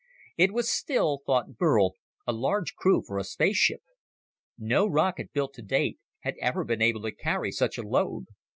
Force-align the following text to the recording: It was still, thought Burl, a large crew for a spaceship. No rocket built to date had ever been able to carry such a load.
It 0.35 0.51
was 0.51 0.67
still, 0.67 1.19
thought 1.27 1.57
Burl, 1.59 1.91
a 2.25 2.33
large 2.33 2.73
crew 2.73 3.03
for 3.05 3.19
a 3.19 3.23
spaceship. 3.23 3.81
No 4.57 4.87
rocket 4.87 5.31
built 5.31 5.53
to 5.53 5.61
date 5.61 5.99
had 6.21 6.33
ever 6.41 6.63
been 6.63 6.81
able 6.81 7.03
to 7.03 7.11
carry 7.13 7.51
such 7.51 7.77
a 7.77 7.83
load. 7.83 8.25